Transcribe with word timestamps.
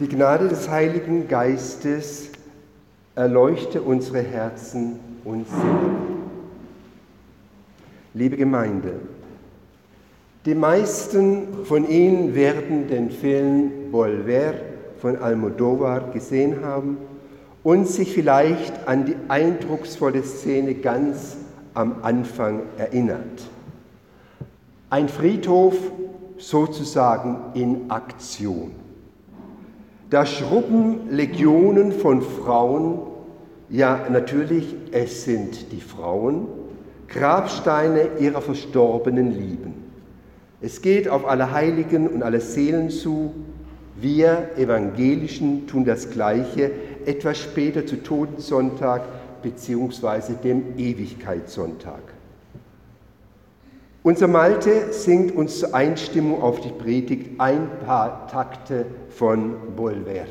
Die 0.00 0.08
Gnade 0.08 0.46
des 0.46 0.68
Heiligen 0.68 1.26
Geistes 1.26 2.28
erleuchte 3.16 3.82
unsere 3.82 4.22
Herzen 4.22 5.00
und 5.24 5.44
Sinne. 5.48 5.96
Liebe 8.14 8.36
Gemeinde, 8.36 8.92
die 10.44 10.54
meisten 10.54 11.64
von 11.64 11.88
Ihnen 11.88 12.36
werden 12.36 12.86
den 12.86 13.10
Film 13.10 13.72
Volver 13.90 14.54
von 14.98 15.16
Almodovar 15.16 16.12
gesehen 16.12 16.64
haben 16.64 16.98
und 17.64 17.88
sich 17.88 18.12
vielleicht 18.12 18.86
an 18.86 19.04
die 19.04 19.16
eindrucksvolle 19.26 20.22
Szene 20.22 20.74
ganz 20.74 21.38
am 21.74 21.96
Anfang 22.02 22.62
erinnert. 22.76 23.50
Ein 24.90 25.08
Friedhof 25.08 25.74
sozusagen 26.38 27.36
in 27.54 27.90
Aktion. 27.90 28.87
Da 30.10 30.24
schrubben 30.24 31.10
Legionen 31.10 31.92
von 31.92 32.22
Frauen, 32.22 33.00
ja 33.68 34.06
natürlich, 34.10 34.74
es 34.90 35.24
sind 35.24 35.70
die 35.70 35.82
Frauen, 35.82 36.46
Grabsteine 37.08 38.08
ihrer 38.18 38.40
verstorbenen 38.40 39.32
Lieben. 39.32 39.74
Es 40.62 40.80
geht 40.80 41.08
auf 41.08 41.28
alle 41.28 41.52
Heiligen 41.52 42.08
und 42.08 42.22
alle 42.22 42.40
Seelen 42.40 42.88
zu. 42.88 43.34
Wir 44.00 44.50
Evangelischen 44.56 45.66
tun 45.66 45.84
das 45.84 46.10
Gleiche, 46.10 46.70
etwas 47.04 47.38
später 47.38 47.84
zu 47.84 48.02
Totensonntag 48.02 49.02
bzw. 49.42 50.34
dem 50.42 50.78
Ewigkeitssonntag. 50.78 52.00
Unser 54.08 54.26
Malte 54.26 54.90
singt 54.90 55.36
uns 55.36 55.58
zur 55.58 55.74
Einstimmung 55.74 56.40
auf 56.40 56.62
die 56.62 56.70
Predigt 56.70 57.38
ein 57.38 57.68
paar 57.84 58.26
Takte 58.26 58.86
von 59.10 59.76
Bolver. 59.76 60.24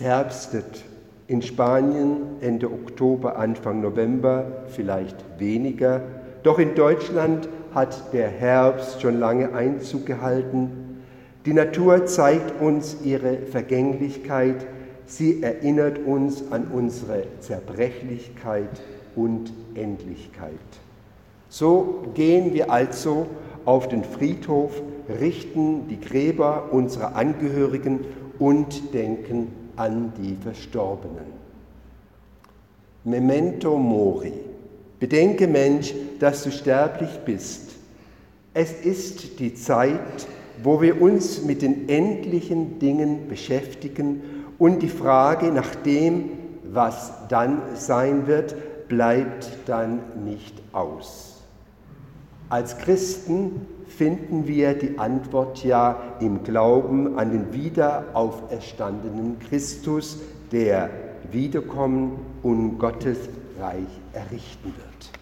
Es 0.00 0.06
herbstet 0.06 0.84
in 1.26 1.42
Spanien 1.42 2.22
Ende 2.40 2.70
Oktober, 2.70 3.36
Anfang 3.36 3.82
November, 3.82 4.64
vielleicht 4.68 5.16
weniger. 5.38 6.00
Doch 6.42 6.58
in 6.58 6.74
Deutschland 6.74 7.50
hat 7.74 8.14
der 8.14 8.28
Herbst 8.28 9.02
schon 9.02 9.20
lange 9.20 9.52
Einzug 9.52 10.06
gehalten. 10.06 11.02
Die 11.44 11.52
Natur 11.52 12.06
zeigt 12.06 12.62
uns 12.62 12.96
ihre 13.04 13.40
Vergänglichkeit. 13.40 14.66
Sie 15.04 15.42
erinnert 15.42 15.98
uns 15.98 16.50
an 16.50 16.68
unsere 16.72 17.24
Zerbrechlichkeit 17.40 18.80
und 19.14 19.52
Endlichkeit. 19.74 20.54
So 21.50 22.04
gehen 22.14 22.54
wir 22.54 22.72
also 22.72 23.26
auf 23.66 23.88
den 23.88 24.04
Friedhof, 24.04 24.80
richten 25.20 25.88
die 25.88 26.00
Gräber 26.00 26.70
unserer 26.72 27.16
Angehörigen 27.16 28.00
und 28.38 28.94
denken 28.94 29.59
an 29.80 30.12
die 30.18 30.36
Verstorbenen. 30.36 31.32
Memento 33.04 33.78
mori. 33.78 34.34
Bedenke, 34.98 35.46
Mensch, 35.46 35.94
dass 36.18 36.44
du 36.44 36.52
sterblich 36.52 37.18
bist. 37.24 37.70
Es 38.52 38.72
ist 38.72 39.40
die 39.40 39.54
Zeit, 39.54 40.28
wo 40.62 40.82
wir 40.82 41.00
uns 41.00 41.42
mit 41.42 41.62
den 41.62 41.88
endlichen 41.88 42.78
Dingen 42.78 43.26
beschäftigen 43.28 44.20
und 44.58 44.82
die 44.82 44.88
Frage 44.88 45.50
nach 45.50 45.74
dem, 45.76 46.28
was 46.64 47.12
dann 47.28 47.62
sein 47.74 48.26
wird, 48.26 48.54
bleibt 48.88 49.48
dann 49.64 50.00
nicht 50.26 50.60
aus. 50.72 51.39
Als 52.50 52.76
Christen 52.78 53.64
finden 53.86 54.48
wir 54.48 54.74
die 54.74 54.98
Antwort 54.98 55.62
ja 55.62 56.00
im 56.18 56.42
Glauben 56.42 57.16
an 57.16 57.30
den 57.30 57.52
wiederauferstandenen 57.52 59.38
Christus, 59.38 60.18
der 60.50 60.90
wiederkommen 61.30 62.18
und 62.42 62.78
Gottes 62.78 63.18
Reich 63.60 63.86
errichten 64.12 64.74
wird. 64.76 65.12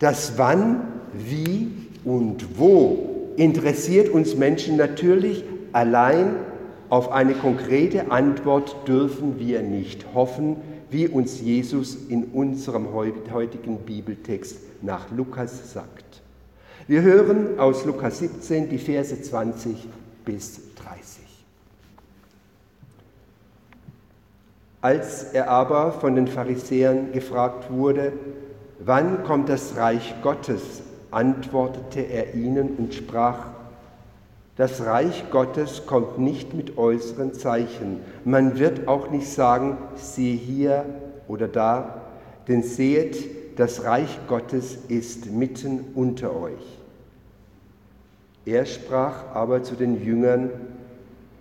Das 0.00 0.36
Wann, 0.36 0.82
Wie 1.12 1.70
und 2.04 2.58
Wo 2.58 3.32
interessiert 3.36 4.08
uns 4.08 4.34
Menschen 4.34 4.76
natürlich. 4.76 5.44
Allein 5.72 6.34
auf 6.88 7.12
eine 7.12 7.34
konkrete 7.34 8.10
Antwort 8.10 8.88
dürfen 8.88 9.38
wir 9.38 9.62
nicht 9.62 10.06
hoffen, 10.12 10.56
wie 10.90 11.08
uns 11.08 11.40
Jesus 11.40 11.96
in 12.08 12.24
unserem 12.24 12.92
heutigen 12.92 13.78
Bibeltext 13.78 14.56
nach 14.82 15.10
Lukas 15.10 15.72
sagt. 15.72 16.22
Wir 16.86 17.02
hören 17.02 17.58
aus 17.58 17.84
Lukas 17.84 18.18
17 18.18 18.68
die 18.68 18.78
Verse 18.78 19.20
20 19.20 19.86
bis 20.24 20.60
30. 20.74 21.20
Als 24.82 25.24
er 25.24 25.48
aber 25.48 25.92
von 25.92 26.14
den 26.14 26.26
Pharisäern 26.26 27.12
gefragt 27.12 27.70
wurde, 27.70 28.12
wann 28.78 29.24
kommt 29.24 29.48
das 29.48 29.76
Reich 29.76 30.14
Gottes, 30.22 30.82
antwortete 31.10 32.00
er 32.00 32.34
ihnen 32.34 32.76
und 32.76 32.94
sprach, 32.94 33.46
das 34.60 34.84
Reich 34.84 35.30
Gottes 35.30 35.86
kommt 35.86 36.18
nicht 36.18 36.52
mit 36.52 36.76
äußeren 36.76 37.32
Zeichen. 37.32 38.00
Man 38.26 38.58
wird 38.58 38.88
auch 38.88 39.10
nicht 39.10 39.26
sagen, 39.26 39.78
siehe 39.94 40.36
hier 40.36 40.84
oder 41.28 41.48
da, 41.48 42.02
denn 42.46 42.62
seht, 42.62 43.58
das 43.58 43.84
Reich 43.84 44.18
Gottes 44.28 44.76
ist 44.88 45.32
mitten 45.32 45.86
unter 45.94 46.36
euch. 46.38 46.78
Er 48.44 48.66
sprach 48.66 49.34
aber 49.34 49.62
zu 49.62 49.76
den 49.76 50.04
Jüngern, 50.04 50.50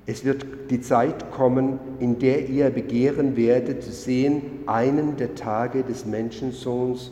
es 0.05 0.23
wird 0.23 0.45
die 0.69 0.79
Zeit 0.79 1.29
kommen, 1.29 1.77
in 1.99 2.19
der 2.19 2.47
ihr 2.47 2.69
begehren 2.69 3.35
werdet 3.35 3.83
zu 3.83 3.91
sehen 3.91 4.43
einen 4.65 5.17
der 5.17 5.35
Tage 5.35 5.83
des 5.83 6.05
Menschensohns 6.05 7.11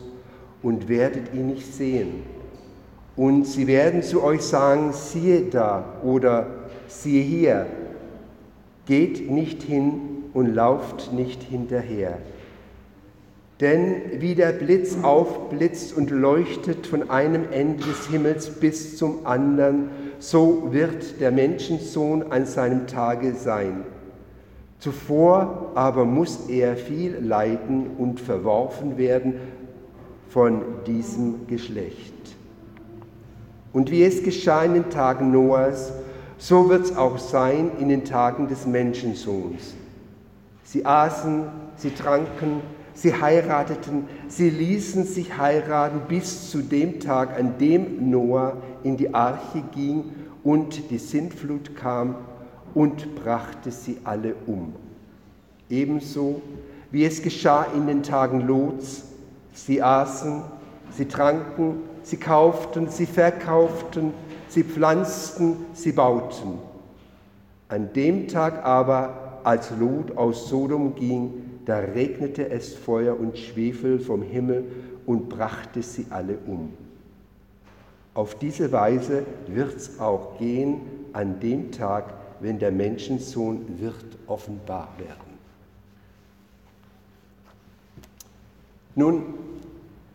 und 0.62 0.88
werdet 0.88 1.34
ihn 1.34 1.48
nicht 1.48 1.70
sehen. 1.70 2.37
Und 3.18 3.48
sie 3.48 3.66
werden 3.66 4.04
zu 4.04 4.22
euch 4.22 4.42
sagen, 4.42 4.92
siehe 4.92 5.42
da 5.50 5.84
oder 6.04 6.46
siehe 6.86 7.20
hier, 7.20 7.66
geht 8.86 9.28
nicht 9.28 9.64
hin 9.64 9.94
und 10.34 10.54
lauft 10.54 11.12
nicht 11.12 11.42
hinterher. 11.42 12.18
Denn 13.60 14.20
wie 14.20 14.36
der 14.36 14.52
Blitz 14.52 14.98
aufblitzt 15.02 15.96
und 15.96 16.12
leuchtet 16.12 16.86
von 16.86 17.10
einem 17.10 17.50
Ende 17.50 17.82
des 17.82 18.06
Himmels 18.06 18.50
bis 18.50 18.96
zum 18.96 19.26
anderen, 19.26 19.90
so 20.20 20.68
wird 20.70 21.20
der 21.20 21.32
Menschensohn 21.32 22.30
an 22.30 22.46
seinem 22.46 22.86
Tage 22.86 23.34
sein. 23.34 23.82
Zuvor 24.78 25.72
aber 25.74 26.04
muss 26.04 26.48
er 26.48 26.76
viel 26.76 27.16
leiden 27.20 27.90
und 27.98 28.20
verworfen 28.20 28.96
werden 28.96 29.34
von 30.28 30.62
diesem 30.86 31.48
Geschlecht. 31.48 32.37
Und 33.78 33.92
wie 33.92 34.02
es 34.02 34.24
geschah 34.24 34.64
in 34.64 34.74
den 34.74 34.90
Tagen 34.90 35.30
Noahs, 35.30 35.92
so 36.36 36.68
wird 36.68 36.86
es 36.86 36.96
auch 36.96 37.16
sein 37.16 37.70
in 37.78 37.88
den 37.88 38.04
Tagen 38.04 38.48
des 38.48 38.66
Menschensohns. 38.66 39.76
Sie 40.64 40.84
aßen, 40.84 41.44
sie 41.76 41.90
tranken, 41.90 42.60
Sie 42.92 43.14
heirateten, 43.14 44.08
sie 44.26 44.50
ließen 44.50 45.04
sich 45.04 45.38
heiraten 45.38 46.00
bis 46.08 46.50
zu 46.50 46.60
dem 46.60 46.98
Tag, 46.98 47.38
an 47.38 47.56
dem 47.58 48.10
Noah 48.10 48.56
in 48.82 48.96
die 48.96 49.14
Arche 49.14 49.62
ging 49.72 50.06
und 50.42 50.90
die 50.90 50.98
Sintflut 50.98 51.76
kam 51.76 52.16
und 52.74 53.14
brachte 53.14 53.70
sie 53.70 53.98
alle 54.02 54.34
um. 54.48 54.72
Ebenso 55.70 56.42
wie 56.90 57.04
es 57.04 57.22
geschah 57.22 57.64
in 57.76 57.86
den 57.86 58.02
Tagen 58.02 58.40
Lots, 58.40 59.04
sie 59.54 59.80
aßen, 59.80 60.42
Sie 60.96 61.06
tranken, 61.06 61.82
sie 62.08 62.16
kauften, 62.16 62.88
sie 62.88 63.04
verkauften, 63.04 64.12
sie 64.48 64.64
pflanzten, 64.64 65.66
sie 65.74 65.92
bauten. 65.92 66.58
An 67.68 67.92
dem 67.92 68.28
Tag 68.28 68.64
aber, 68.64 69.40
als 69.44 69.70
Lot 69.78 70.16
aus 70.16 70.48
Sodom 70.48 70.94
ging, 70.94 71.60
da 71.66 71.78
regnete 71.78 72.48
es 72.48 72.74
Feuer 72.74 73.18
und 73.18 73.36
Schwefel 73.36 74.00
vom 74.00 74.22
Himmel 74.22 74.64
und 75.04 75.28
brachte 75.28 75.82
sie 75.82 76.06
alle 76.08 76.38
um. 76.46 76.72
Auf 78.14 78.36
diese 78.36 78.72
Weise 78.72 79.24
wird 79.46 79.76
es 79.76 80.00
auch 80.00 80.38
gehen 80.38 80.80
an 81.12 81.40
dem 81.40 81.70
Tag, 81.70 82.14
wenn 82.40 82.58
der 82.58 82.72
Menschensohn 82.72 83.78
wird 83.78 84.16
offenbar 84.26 84.88
werden. 84.96 85.28
Nun, 88.94 89.22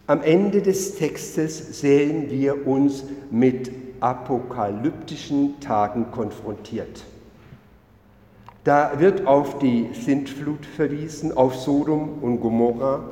am 0.08 0.22
Ende 0.22 0.62
des 0.62 0.96
Textes 0.96 1.80
sehen 1.80 2.30
wir 2.30 2.68
uns 2.68 3.06
mit 3.32 3.72
apokalyptischen 4.00 5.60
Tagen 5.62 6.12
konfrontiert. 6.12 7.06
Da 8.66 9.00
wird 9.00 9.28
auf 9.28 9.60
die 9.60 9.90
Sintflut 9.94 10.66
verwiesen, 10.66 11.36
auf 11.36 11.56
Sodom 11.56 12.20
und 12.22 12.40
Gomorra, 12.40 13.04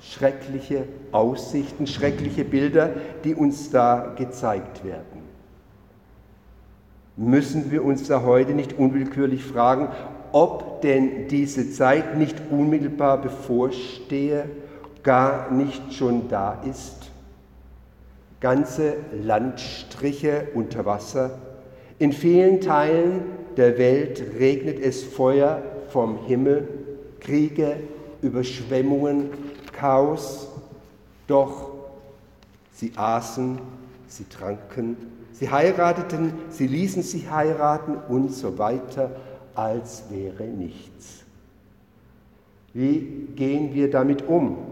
schreckliche 0.00 0.84
Aussichten, 1.12 1.86
schreckliche 1.86 2.44
Bilder, 2.44 2.90
die 3.24 3.34
uns 3.34 3.70
da 3.70 4.14
gezeigt 4.16 4.84
werden. 4.84 5.22
Müssen 7.16 7.70
wir 7.70 7.84
uns 7.84 8.08
da 8.08 8.22
heute 8.22 8.52
nicht 8.52 8.78
unwillkürlich 8.78 9.44
fragen, 9.44 9.88
ob 10.32 10.80
denn 10.82 11.28
diese 11.28 11.70
Zeit 11.70 12.16
nicht 12.16 12.36
unmittelbar 12.50 13.18
bevorstehe, 13.20 14.46
gar 15.02 15.50
nicht 15.50 15.94
schon 15.94 16.28
da 16.28 16.62
ist? 16.68 17.10
Ganze 18.40 18.96
Landstriche 19.22 20.48
unter 20.54 20.84
Wasser. 20.84 21.38
In 21.98 22.12
vielen 22.12 22.60
Teilen 22.60 23.22
der 23.56 23.78
Welt 23.78 24.22
regnet 24.38 24.80
es 24.80 25.04
Feuer 25.04 25.62
vom 25.88 26.24
Himmel, 26.26 26.68
Kriege, 27.20 27.76
Überschwemmungen, 28.20 29.30
Chaos. 29.72 30.48
Doch 31.26 31.70
sie 32.72 32.92
aßen, 32.96 33.58
sie 34.08 34.24
tranken, 34.28 34.96
sie 35.32 35.50
heirateten, 35.50 36.32
sie 36.50 36.66
ließen 36.66 37.02
sich 37.02 37.30
heiraten 37.30 37.96
und 38.08 38.32
so 38.32 38.58
weiter, 38.58 39.10
als 39.54 40.04
wäre 40.10 40.44
nichts. 40.44 41.22
Wie 42.74 43.28
gehen 43.36 43.74
wir 43.74 43.90
damit 43.90 44.26
um? 44.26 44.71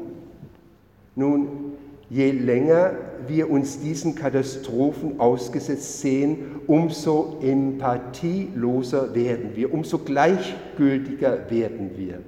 Nun, 1.21 1.75
je 2.09 2.31
länger 2.31 2.93
wir 3.29 3.51
uns 3.51 3.79
diesen 3.79 4.15
Katastrophen 4.15 5.21
ausgesetzt 5.21 6.01
sehen, 6.01 6.63
umso 6.67 7.39
empathieloser 7.43 9.15
werden 9.15 9.51
wir, 9.55 9.75
umso 9.75 9.99
gleichgültiger 9.99 11.51
werden 11.51 11.91
wir. 11.97 12.21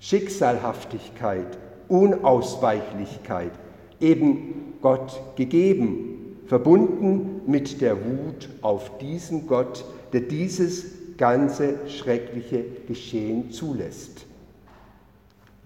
Schicksalhaftigkeit, 0.00 1.56
Unausweichlichkeit, 1.86 3.52
eben 4.00 4.74
Gott 4.82 5.20
gegeben, 5.36 6.36
verbunden 6.46 7.42
mit 7.46 7.80
der 7.80 7.94
Wut 7.94 8.48
auf 8.60 8.98
diesen 8.98 9.46
Gott, 9.46 9.84
der 10.12 10.22
dieses 10.22 10.84
ganze 11.16 11.78
schreckliche 11.86 12.64
Geschehen 12.88 13.52
zulässt. 13.52 14.26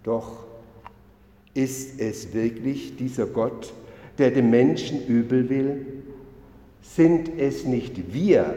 Doch 0.03 0.45
ist 1.55 2.01
es 2.01 2.33
wirklich 2.35 2.97
dieser 2.97 3.27
Gott, 3.27 3.73
der 4.19 4.31
dem 4.31 4.51
Menschen 4.51 5.07
übel 5.07 5.49
will? 5.49 5.87
Sind 6.83 7.31
es 7.39 7.65
nicht 7.65 8.13
wir, 8.13 8.55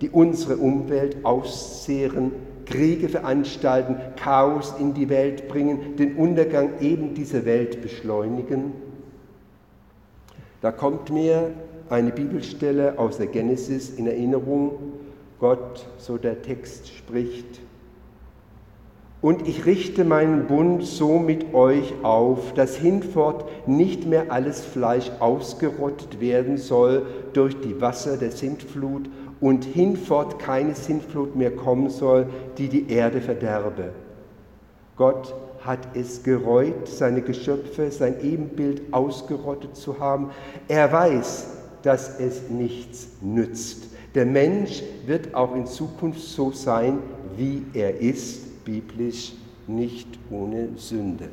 die 0.00 0.10
unsere 0.10 0.56
Umwelt 0.56 1.24
auszehren, 1.24 2.32
Kriege 2.66 3.08
veranstalten, 3.08 3.96
Chaos 4.16 4.74
in 4.78 4.94
die 4.94 5.08
Welt 5.08 5.48
bringen, 5.48 5.96
den 5.96 6.16
Untergang 6.16 6.80
eben 6.80 7.14
dieser 7.14 7.44
Welt 7.44 7.82
beschleunigen? 7.82 8.72
Da 10.60 10.72
kommt 10.72 11.10
mir 11.10 11.50
eine 11.90 12.10
Bibelstelle 12.10 12.98
aus 12.98 13.18
der 13.18 13.26
Genesis 13.26 13.90
in 13.90 14.06
Erinnerung. 14.06 14.78
Gott, 15.38 15.86
so 15.98 16.16
der 16.16 16.40
Text 16.40 16.88
spricht, 16.88 17.60
und 19.24 19.48
ich 19.48 19.64
richte 19.64 20.04
meinen 20.04 20.48
Bund 20.48 20.84
so 20.84 21.18
mit 21.18 21.54
euch 21.54 21.94
auf, 22.02 22.52
dass 22.52 22.76
hinfort 22.76 23.46
nicht 23.66 24.04
mehr 24.04 24.30
alles 24.30 24.60
Fleisch 24.60 25.10
ausgerottet 25.18 26.20
werden 26.20 26.58
soll 26.58 27.06
durch 27.32 27.58
die 27.58 27.80
Wasser 27.80 28.18
der 28.18 28.32
Sintflut 28.32 29.08
und 29.40 29.64
hinfort 29.64 30.38
keine 30.38 30.74
Sintflut 30.74 31.36
mehr 31.36 31.52
kommen 31.56 31.88
soll, 31.88 32.26
die 32.58 32.68
die 32.68 32.90
Erde 32.90 33.22
verderbe. 33.22 33.92
Gott 34.98 35.34
hat 35.62 35.96
es 35.96 36.22
gereut, 36.22 36.86
seine 36.86 37.22
Geschöpfe, 37.22 37.90
sein 37.90 38.16
Ebenbild 38.22 38.82
ausgerottet 38.92 39.74
zu 39.74 40.00
haben. 40.00 40.32
Er 40.68 40.92
weiß, 40.92 41.46
dass 41.80 42.20
es 42.20 42.50
nichts 42.50 43.08
nützt. 43.22 43.86
Der 44.14 44.26
Mensch 44.26 44.82
wird 45.06 45.34
auch 45.34 45.56
in 45.56 45.64
Zukunft 45.64 46.20
so 46.20 46.50
sein, 46.50 46.98
wie 47.38 47.62
er 47.72 47.98
ist 48.02 48.43
biblisch 48.64 49.32
nicht 49.66 50.08
ohne 50.30 50.70
Sünde. 50.76 51.28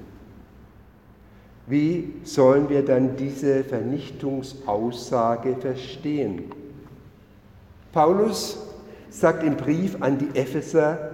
Wie 1.67 2.13
sollen 2.23 2.69
wir 2.69 2.83
dann 2.83 3.15
diese 3.15 3.63
Vernichtungsaussage 3.63 5.55
verstehen? 5.55 6.51
Paulus 7.91 8.57
sagt 9.09 9.43
im 9.43 9.55
Brief 9.57 9.97
an 10.01 10.17
die 10.17 10.37
Epheser, 10.37 11.11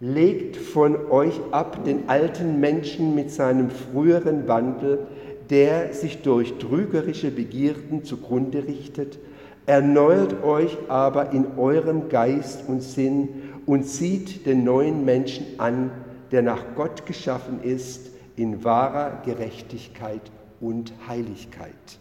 legt 0.00 0.56
von 0.56 1.10
euch 1.10 1.40
ab 1.50 1.84
den 1.84 2.08
alten 2.08 2.60
Menschen 2.60 3.14
mit 3.14 3.30
seinem 3.30 3.70
früheren 3.70 4.48
Wandel, 4.48 5.06
der 5.48 5.92
sich 5.92 6.22
durch 6.22 6.58
trügerische 6.58 7.30
Begierden 7.30 8.04
zugrunde 8.04 8.66
richtet, 8.66 9.18
erneuert 9.66 10.42
euch 10.42 10.76
aber 10.88 11.32
in 11.32 11.46
eurem 11.56 12.08
Geist 12.08 12.68
und 12.68 12.82
Sinn 12.82 13.28
und 13.66 13.86
sieht 13.86 14.46
den 14.46 14.64
neuen 14.64 15.04
Menschen 15.04 15.58
an, 15.58 15.90
der 16.30 16.42
nach 16.42 16.74
Gott 16.74 17.06
geschaffen 17.06 17.62
ist, 17.62 18.10
in 18.36 18.64
wahrer 18.64 19.22
Gerechtigkeit 19.24 20.22
und 20.60 20.92
Heiligkeit. 21.06 21.98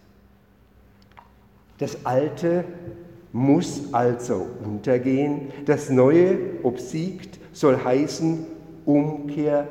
Das 1.77 2.05
Alte 2.05 2.63
muss 3.33 3.93
also 3.93 4.47
untergehen, 4.63 5.51
das 5.65 5.89
Neue 5.89 6.37
obsiegt, 6.63 7.39
soll 7.53 7.83
heißen 7.83 8.45
Umkehr, 8.85 9.67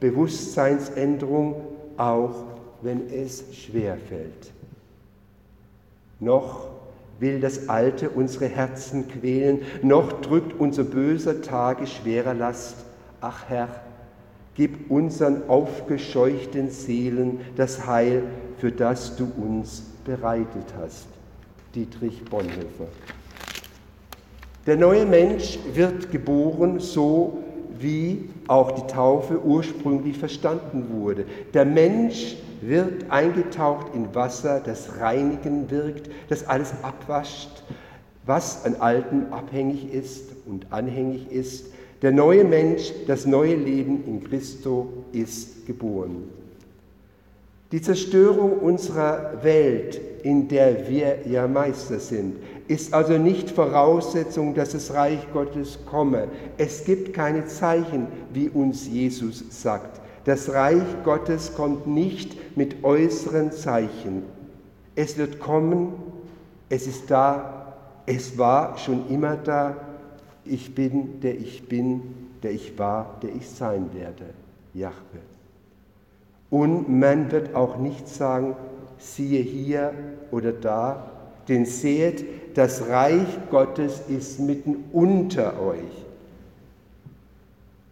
Bewusstseinsänderung, 0.00 1.56
auch 1.96 2.44
wenn 2.82 3.08
es 3.08 3.44
schwer 3.54 3.96
fällt. 3.96 4.52
Noch 6.20 6.75
will 7.18 7.40
das 7.40 7.68
Alte 7.68 8.10
unsere 8.10 8.46
Herzen 8.46 9.08
quälen, 9.08 9.62
noch 9.82 10.20
drückt 10.20 10.58
unser 10.58 10.84
böser 10.84 11.42
Tage 11.42 11.86
schwerer 11.86 12.34
Last. 12.34 12.76
Ach 13.20 13.44
Herr, 13.48 13.68
gib 14.54 14.90
unseren 14.90 15.48
aufgescheuchten 15.48 16.70
Seelen 16.70 17.40
das 17.56 17.86
Heil, 17.86 18.24
für 18.58 18.72
das 18.72 19.16
du 19.16 19.30
uns 19.36 19.82
bereitet 20.04 20.74
hast. 20.80 21.06
Dietrich 21.74 22.24
Bonhoeffer. 22.24 22.88
Der 24.66 24.76
neue 24.76 25.06
Mensch 25.06 25.58
wird 25.74 26.10
geboren, 26.10 26.80
so 26.80 27.38
wie 27.78 28.30
auch 28.48 28.72
die 28.72 28.92
Taufe 28.92 29.42
ursprünglich 29.44 30.18
verstanden 30.18 30.86
wurde. 30.90 31.24
Der 31.54 31.64
Mensch 31.64 32.36
wird 32.60 33.10
eingetaucht 33.10 33.94
in 33.94 34.14
Wasser, 34.14 34.60
das 34.64 34.98
reinigen 35.00 35.70
wirkt, 35.70 36.10
das 36.28 36.46
alles 36.46 36.72
abwascht, 36.82 37.62
was 38.24 38.64
an 38.64 38.76
Alten 38.76 39.32
abhängig 39.32 39.92
ist 39.92 40.30
und 40.46 40.66
anhängig 40.70 41.30
ist. 41.30 41.66
Der 42.02 42.12
neue 42.12 42.44
Mensch, 42.44 42.92
das 43.06 43.24
neue 43.24 43.54
Leben 43.54 44.04
in 44.06 44.22
Christo 44.24 44.88
ist 45.12 45.66
geboren. 45.66 46.24
Die 47.72 47.82
Zerstörung 47.82 48.58
unserer 48.58 49.42
Welt, 49.42 50.00
in 50.22 50.46
der 50.48 50.88
wir 50.88 51.26
ja 51.26 51.48
Meister 51.48 51.98
sind, 51.98 52.36
ist 52.68 52.94
also 52.94 53.18
nicht 53.18 53.50
Voraussetzung, 53.50 54.54
dass 54.54 54.70
das 54.70 54.92
Reich 54.92 55.20
Gottes 55.32 55.78
komme. 55.84 56.28
Es 56.58 56.84
gibt 56.84 57.12
keine 57.12 57.44
Zeichen, 57.46 58.06
wie 58.32 58.48
uns 58.48 58.86
Jesus 58.86 59.44
sagt. 59.50 60.00
Das 60.26 60.52
Reich 60.52 61.04
Gottes 61.04 61.54
kommt 61.54 61.86
nicht 61.86 62.56
mit 62.56 62.82
äußeren 62.82 63.52
Zeichen. 63.52 64.24
Es 64.96 65.16
wird 65.18 65.38
kommen, 65.38 65.92
es 66.68 66.88
ist 66.88 67.12
da, 67.12 67.76
es 68.06 68.36
war 68.36 68.76
schon 68.76 69.08
immer 69.08 69.36
da. 69.36 69.76
Ich 70.44 70.74
bin, 70.74 71.20
der 71.20 71.36
ich 71.36 71.68
bin, 71.68 72.02
der 72.42 72.50
ich 72.50 72.76
war, 72.76 73.20
der 73.22 73.36
ich 73.36 73.48
sein 73.48 73.90
werde. 73.94 74.24
Jahwe. 74.74 74.96
Und 76.50 76.88
man 76.88 77.30
wird 77.30 77.54
auch 77.54 77.76
nicht 77.76 78.08
sagen, 78.08 78.56
siehe 78.98 79.42
hier 79.42 79.92
oder 80.32 80.50
da, 80.50 81.08
denn 81.46 81.66
seht, 81.66 82.56
das 82.56 82.88
Reich 82.88 83.28
Gottes 83.48 84.02
ist 84.08 84.40
mitten 84.40 84.86
unter 84.92 85.60
euch. 85.62 86.05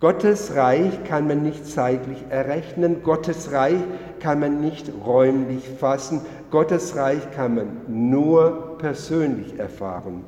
Gottes 0.05 0.55
Reich 0.55 1.03
kann 1.05 1.29
man 1.29 1.43
nicht 1.43 1.67
zeitlich 1.67 2.19
errechnen, 2.29 3.03
Gottes 3.03 3.53
Reich 3.53 3.81
kann 4.21 4.39
man 4.39 4.61
nicht 4.61 4.93
räumlich 5.03 5.67
fassen, 5.67 6.21
Gottes 6.51 6.95
Reich 6.95 7.31
kann 7.31 7.55
man 7.55 7.69
nur 7.89 8.77
persönlich 8.77 9.59
erfahren. 9.59 10.25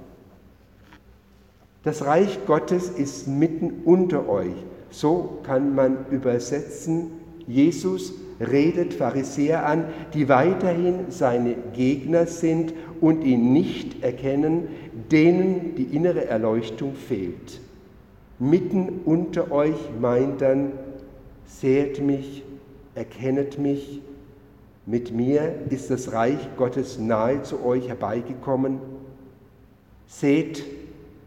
Das 1.82 2.06
Reich 2.06 2.38
Gottes 2.46 2.88
ist 2.88 3.28
mitten 3.28 3.82
unter 3.84 4.26
euch. 4.30 4.54
So 4.88 5.40
kann 5.42 5.74
man 5.74 6.06
übersetzen, 6.10 7.10
Jesus 7.46 8.14
redet 8.40 8.94
Pharisäer 8.94 9.66
an, 9.66 9.84
die 10.14 10.30
weiterhin 10.30 11.10
seine 11.10 11.54
Gegner 11.74 12.24
sind 12.24 12.72
und 13.02 13.24
ihn 13.24 13.52
nicht 13.52 14.02
erkennen, 14.02 14.68
denen 15.12 15.74
die 15.74 15.94
innere 15.94 16.24
Erleuchtung 16.24 16.94
fehlt. 16.94 17.60
Mitten 18.38 19.00
unter 19.06 19.50
euch 19.50 19.78
meint 19.98 20.42
dann, 20.42 20.72
seht 21.46 22.02
mich, 22.02 22.44
erkennet 22.94 23.58
mich, 23.58 24.02
mit 24.84 25.10
mir 25.10 25.54
ist 25.70 25.90
das 25.90 26.12
Reich 26.12 26.38
Gottes 26.56 26.98
nahe 26.98 27.42
zu 27.42 27.64
euch 27.64 27.88
herbeigekommen. 27.88 28.78
Seht 30.06 30.64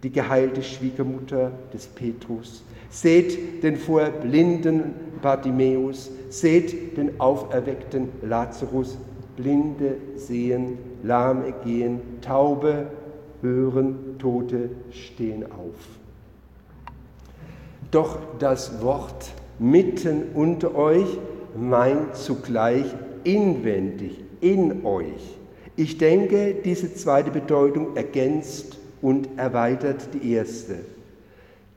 die 0.03 0.11
geheilte 0.11 0.63
Schwiegermutter 0.63 1.51
des 1.73 1.87
Petrus, 1.87 2.63
seht 2.89 3.63
den 3.63 3.75
vorher 3.75 4.11
blinden 4.11 4.93
Bartimäus, 5.21 6.09
seht 6.29 6.95
den 6.95 7.19
auferweckten 7.19 8.09
Lazarus, 8.21 8.97
Blinde 9.35 9.95
sehen, 10.15 10.77
Lahme 11.03 11.53
gehen, 11.65 11.99
Taube 12.21 12.87
hören, 13.41 14.15
Tote 14.19 14.69
stehen 14.91 15.43
auf. 15.51 15.98
Doch 17.91 18.17
das 18.37 18.81
Wort 18.81 19.31
mitten 19.57 20.23
unter 20.35 20.75
euch 20.75 21.17
meint 21.55 22.15
zugleich 22.15 22.85
inwendig, 23.23 24.23
in 24.41 24.85
euch. 24.85 25.37
Ich 25.75 25.97
denke, 25.97 26.55
diese 26.63 26.93
zweite 26.93 27.31
Bedeutung 27.31 27.95
ergänzt 27.95 28.77
und 29.01 29.37
erweitert 29.37 30.09
die 30.13 30.33
erste. 30.33 30.75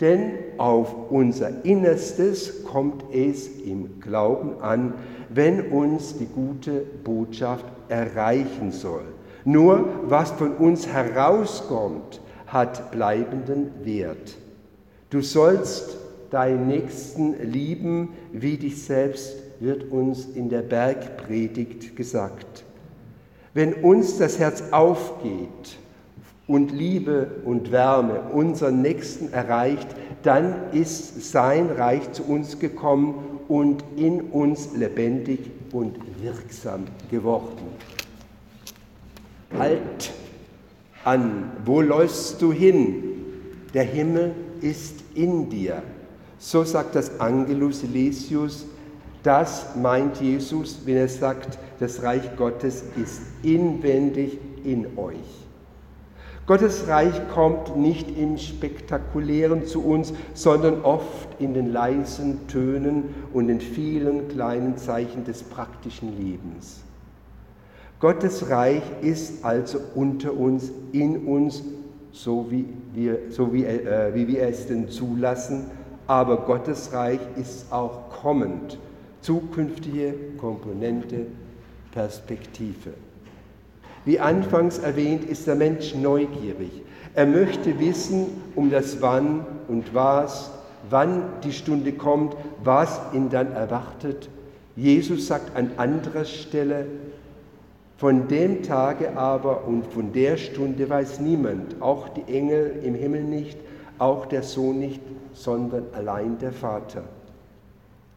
Denn 0.01 0.33
auf 0.59 0.95
unser 1.11 1.65
Innerstes 1.65 2.65
kommt 2.65 3.05
es 3.13 3.47
im 3.47 4.01
Glauben 4.01 4.61
an, 4.61 4.95
wenn 5.29 5.71
uns 5.71 6.19
die 6.19 6.27
gute 6.27 6.85
Botschaft 7.05 7.65
erreichen 7.89 8.73
soll. 8.73 9.05
Nur 9.45 9.89
was 10.05 10.33
von 10.33 10.57
uns 10.57 10.87
herauskommt, 10.87 12.21
hat 12.47 12.91
bleibenden 12.91 13.71
Wert. 13.85 14.37
Du 15.11 15.21
sollst 15.21 15.99
deinen 16.33 16.67
Nächsten 16.67 17.53
lieben 17.53 18.11
wie 18.33 18.57
dich 18.57 18.83
selbst, 18.83 19.37
wird 19.61 19.91
uns 19.93 20.27
in 20.35 20.49
der 20.49 20.63
Bergpredigt 20.63 21.95
gesagt. 21.95 22.65
Wenn 23.55 23.75
uns 23.75 24.19
das 24.19 24.39
Herz 24.39 24.65
aufgeht 24.71 25.79
und 26.47 26.73
Liebe 26.73 27.27
und 27.45 27.71
Wärme 27.71 28.21
unseren 28.33 28.81
Nächsten 28.81 29.33
erreicht, 29.33 29.89
dann 30.23 30.73
ist 30.73 31.31
sein 31.31 31.67
Reich 31.71 32.13
zu 32.13 32.25
uns 32.25 32.59
gekommen 32.59 33.41
und 33.49 33.85
in 33.97 34.23
uns 34.23 34.75
lebendig 34.75 35.41
und 35.73 35.97
wirksam 36.23 36.85
geworden. 37.11 37.67
Halt 39.57 40.13
an, 41.05 41.53
wo 41.65 41.83
läufst 41.83 42.41
du 42.41 42.53
hin? 42.53 43.05
Der 43.75 43.85
Himmel 43.85 44.35
ist 44.63 45.03
in 45.15 45.51
dir. 45.51 45.83
So 46.45 46.65
sagt 46.65 46.97
das 46.97 47.21
Angelus 47.21 47.83
Silesius, 47.83 48.67
das 49.23 49.77
meint 49.77 50.21
Jesus, 50.21 50.81
wenn 50.85 50.97
er 50.97 51.07
sagt, 51.07 51.57
das 51.79 52.03
Reich 52.03 52.35
Gottes 52.37 52.83
ist 53.01 53.23
inwendig 53.45 54.41
in 54.65 54.99
euch. 54.99 55.47
Gottes 56.49 56.89
Reich 56.89 57.15
kommt 57.33 57.77
nicht 57.77 58.19
im 58.19 58.39
Spektakulären 58.39 59.67
zu 59.67 59.85
uns, 59.85 60.13
sondern 60.35 60.83
oft 60.83 61.29
in 61.39 61.55
den 61.55 61.73
leisen 61.73 62.49
Tönen 62.49 63.15
und 63.33 63.47
den 63.47 63.61
vielen 63.61 64.27
kleinen 64.27 64.77
Zeichen 64.77 65.25
des 65.25 65.45
praktischen 65.45 66.19
Lebens. 66.19 66.81
Gottes 68.01 68.51
Reich 68.51 68.83
ist 69.01 69.45
also 69.45 69.79
unter 69.95 70.37
uns, 70.37 70.73
in 70.91 71.25
uns, 71.25 71.63
so 72.11 72.51
wie 72.51 72.65
wir, 72.93 73.31
so 73.31 73.53
wie, 73.53 73.65
äh, 73.65 74.13
wie 74.13 74.27
wir 74.27 74.43
es 74.49 74.67
denn 74.67 74.89
zulassen 74.89 75.71
aber 76.07 76.39
Gottes 76.39 76.93
Reich 76.93 77.21
ist 77.37 77.73
auch 77.73 78.11
kommend, 78.11 78.79
zukünftige 79.21 80.15
Komponente, 80.39 81.27
Perspektive. 81.93 82.91
Wie 84.05 84.19
anfangs 84.19 84.79
erwähnt, 84.79 85.25
ist 85.25 85.47
der 85.47 85.55
Mensch 85.55 85.95
neugierig. 85.95 86.83
Er 87.15 87.27
möchte 87.27 87.79
wissen 87.79 88.27
um 88.57 88.71
das 88.71 89.01
Wann 89.01 89.47
und 89.69 89.95
Was, 89.95 90.51
wann 90.89 91.25
die 91.45 91.53
Stunde 91.53 91.93
kommt, 91.93 92.35
was 92.65 93.01
ihn 93.13 93.31
dann 93.31 93.53
erwartet. 93.53 94.29
Jesus 94.75 95.27
sagt 95.27 95.55
an 95.57 95.73
anderer 95.77 96.25
Stelle, 96.25 96.87
von 97.99 98.27
dem 98.27 98.65
Tage 98.65 99.17
aber 99.17 99.65
und 99.65 99.87
von 99.87 100.13
der 100.13 100.37
Stunde 100.37 100.89
weiß 100.89 101.21
niemand, 101.21 101.81
auch 101.81 102.09
die 102.09 102.35
Engel 102.35 102.81
im 102.83 102.95
Himmel 102.95 103.23
nicht, 103.23 103.57
auch 103.99 104.27
der 104.27 104.43
Sohn 104.43 104.81
nicht, 104.81 105.01
sondern 105.35 105.85
allein 105.93 106.39
der 106.39 106.53
Vater. 106.53 107.03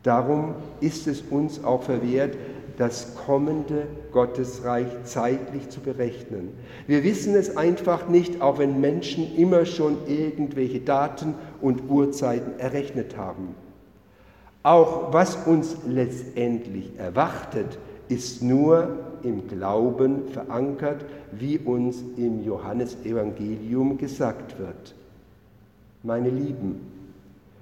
Darum 0.03 0.53
ist 0.81 1.07
es 1.07 1.22
uns 1.22 1.63
auch 1.63 1.84
verwehrt, 1.84 2.38
das 2.77 3.15
kommende 3.25 3.88
Gottesreich 4.12 4.88
zeitlich 5.05 5.69
zu 5.69 5.79
berechnen. 5.79 6.50
Wir 6.88 7.03
wissen 7.03 7.36
es 7.36 7.57
einfach 7.57 8.07
nicht, 8.07 8.41
auch 8.41 8.60
wenn 8.60 8.81
Menschen 8.81 9.36
immer 9.36 9.65
schon 9.65 9.98
irgendwelche 10.07 10.81
Daten 10.81 11.36
und 11.62 11.89
Uhrzeiten 11.89 12.60
errechnet 12.60 13.17
haben. 13.17 13.55
Auch 14.63 15.13
was 15.13 15.36
uns 15.48 15.77
letztendlich 15.88 16.91
erwartet, 16.98 17.77
ist 18.10 18.43
nur 18.43 18.89
im 19.24 19.48
Glauben 19.48 20.27
verankert, 20.29 21.05
wie 21.31 21.57
uns 21.57 22.03
im 22.17 22.43
Johannesevangelium 22.43 23.98
gesagt 23.98 24.60
wird. 24.60 24.95
Meine 26.03 26.29
Lieben, 26.29 26.95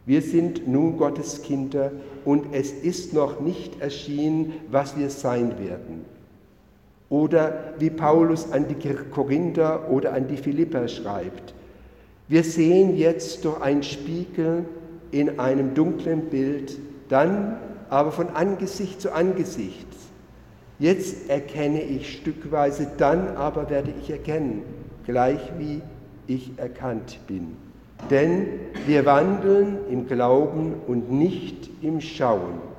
wir 0.06 0.22
sind 0.22 0.68
nun 0.68 0.98
Gottes 0.98 1.42
Kinder 1.42 1.92
und 2.26 2.54
es 2.54 2.72
ist 2.72 3.14
noch 3.14 3.40
nicht 3.40 3.80
erschienen, 3.82 4.54
was 4.70 4.98
wir 4.98 5.10
sein 5.10 5.58
werden. 5.60 6.06
Oder 7.10 7.74
wie 7.80 7.90
Paulus 7.90 8.52
an 8.52 8.66
die 8.68 8.76
Korinther 9.12 9.90
oder 9.90 10.14
an 10.14 10.28
die 10.28 10.38
Philipper 10.38 10.88
schreibt, 10.88 11.54
wir 12.28 12.44
sehen 12.44 12.98
jetzt 12.98 13.46
durch 13.46 13.62
ein 13.62 13.84
Spiegel 13.84 14.66
in 15.12 15.40
einem 15.40 15.74
dunklen 15.74 16.30
Bild, 16.30 16.78
dann 17.10 17.58
aber 17.90 18.12
von 18.12 18.30
Angesicht 18.30 19.00
zu 19.00 19.14
Angesicht. 19.14 19.88
Jetzt 20.80 21.30
erkenne 21.30 21.82
ich 21.84 22.18
stückweise, 22.18 22.90
dann 22.98 23.38
aber 23.38 23.70
werde 23.70 23.94
ich 24.02 24.10
erkennen, 24.10 24.64
gleich 25.06 25.52
wie 25.60 25.82
ich 26.26 26.52
erkannt 26.58 27.20
bin. 27.28 27.56
Denn 28.10 28.48
wir 28.86 29.06
wandeln 29.06 29.80
im 29.90 30.08
Glauben 30.08 30.76
und 30.88 31.12
nicht 31.12 31.70
im 31.82 32.02
Schauen. 32.02 32.74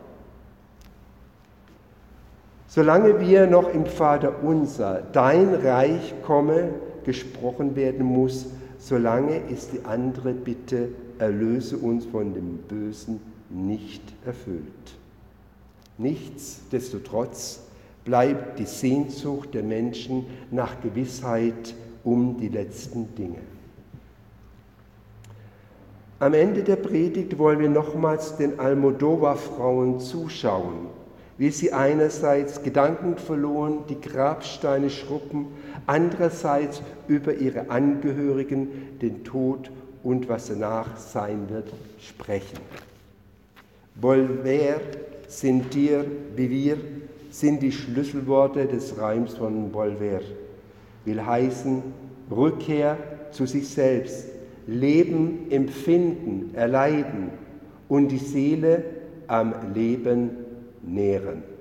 Solange 2.67 3.21
wir 3.21 3.47
noch 3.47 3.73
im 3.73 3.87
Vater 3.87 4.43
unser, 4.43 5.03
dein 5.13 5.55
Reich 5.55 6.15
komme, 6.23 6.71
gesprochen 7.05 7.77
werden 7.77 8.05
muss, 8.05 8.47
solange 8.79 9.39
ist 9.49 9.73
die 9.73 9.85
andere 9.85 10.33
Bitte, 10.33 10.89
erlöse 11.19 11.77
uns 11.77 12.05
von 12.07 12.35
dem 12.35 12.59
Bösen, 12.69 13.21
nicht 13.49 14.03
erfüllt. 14.27 14.65
Nichtsdestotrotz 15.99 17.61
bleibt 18.05 18.59
die 18.59 18.67
Sehnsucht 18.67 19.55
der 19.55 19.63
Menschen 19.63 20.27
nach 20.51 20.81
Gewissheit 20.81 21.75
um 22.03 22.37
die 22.39 22.49
letzten 22.49 23.15
Dinge. 23.15 23.54
Am 26.21 26.33
Ende 26.33 26.63
der 26.63 26.77
Predigt 26.77 27.39
wollen 27.39 27.59
wir 27.59 27.69
nochmals 27.69 28.37
den 28.37 28.61
Almodovar-Frauen 28.61 29.99
zuschauen, 29.99 30.87
wie 31.39 31.51
sie 31.51 31.73
einerseits 31.73 32.63
Gedanken 32.63 33.17
verloren, 33.17 33.81
die 33.89 34.01
Grabsteine 34.01 34.91
schruppen, 34.91 35.47
andererseits 35.87 36.83
über 37.09 37.35
ihre 37.35 37.69
Angehörigen, 37.69 38.99
den 39.03 39.25
Tod 39.25 39.73
und 40.05 40.29
was 40.29 40.47
danach 40.47 40.97
sein 40.97 41.49
wird, 41.49 41.73
sprechen. 41.99 42.59
Volver 44.01 44.81
sind 45.27 45.75
wir, 45.75 46.77
sind 47.31 47.61
die 47.61 47.73
Schlüsselworte 47.73 48.67
des 48.67 48.97
Reims 48.99 49.35
von 49.35 49.73
Bolver. 49.73 50.21
Will 51.05 51.27
heißen 51.27 51.83
Rückkehr 52.31 52.97
zu 53.33 53.47
sich 53.47 53.69
selbst, 53.69 54.29
Leben 54.67 55.51
empfinden, 55.51 56.55
erleiden 56.55 57.31
und 57.89 58.09
die 58.09 58.19
Seele 58.19 58.85
am 59.27 59.55
Leben 59.75 60.31
nähren. 60.83 61.54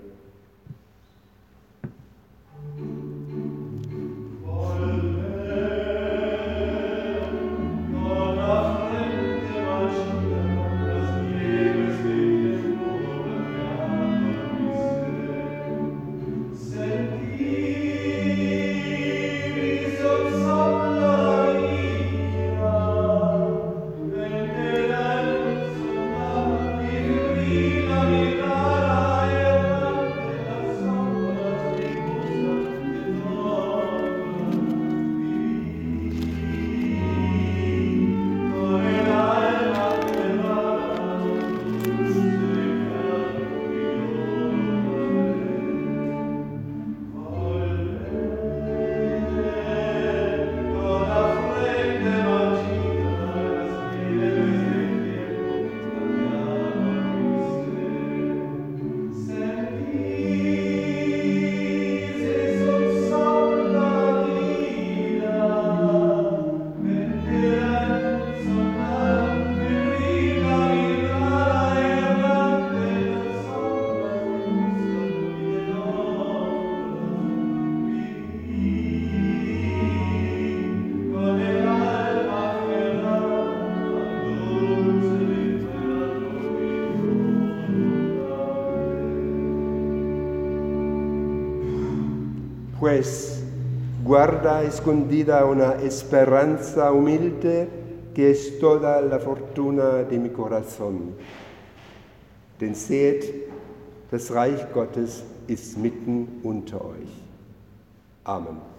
Pues 92.93 93.41
guarda 94.03 94.61
escondida 94.61 95.45
una 95.45 95.81
esperanza 95.81 96.91
humilde 96.91 97.67
que 98.13 98.29
es 98.29 98.59
toda 98.59 99.01
la 99.01 99.17
fortuna 99.17 100.03
de 100.03 100.19
mi 100.19 100.29
corazón. 100.29 101.15
Denn 102.59 102.75
seht, 102.75 103.49
das 104.11 104.29
Reich 104.29 104.71
Gottes 104.75 105.23
ist 105.47 105.75
mitten 105.75 106.39
unter 106.43 106.85
euch. 106.85 107.09
Amen. 108.25 108.72